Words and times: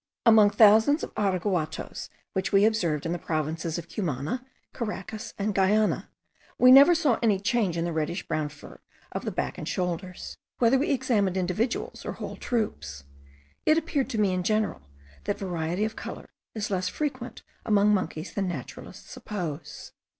Among 0.25 0.49
thousands 0.49 1.03
of 1.03 1.13
araguatoes 1.13 2.09
which 2.33 2.51
we 2.51 2.65
observed 2.65 3.05
in 3.05 3.11
the 3.11 3.19
provinces 3.19 3.77
of 3.77 3.87
Cumana, 3.87 4.43
Caracas, 4.73 5.35
and 5.37 5.53
Guiana, 5.53 6.09
we 6.57 6.71
never 6.71 6.95
saw 6.95 7.19
any 7.21 7.39
change 7.39 7.77
in 7.77 7.85
the 7.85 7.93
reddish 7.93 8.27
brown 8.27 8.49
fur 8.49 8.79
of 9.11 9.25
the 9.25 9.31
back 9.31 9.59
and 9.59 9.67
shoulders, 9.69 10.39
whether 10.57 10.79
we 10.79 10.89
examined 10.89 11.37
individuals 11.37 12.03
or 12.03 12.13
whole 12.13 12.35
troops. 12.35 13.03
It 13.63 13.77
appeared 13.77 14.09
to 14.09 14.17
me 14.17 14.33
in 14.33 14.41
general, 14.41 14.81
that 15.25 15.37
variety 15.37 15.85
of 15.85 15.95
colour 15.95 16.31
is 16.55 16.71
less 16.71 16.87
frequent 16.89 17.43
among 17.63 17.93
monkeys 17.93 18.33
than 18.33 18.47
naturalists 18.47 19.11
suppose. 19.11 19.91